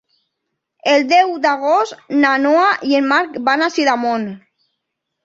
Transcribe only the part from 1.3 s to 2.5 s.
d'agost na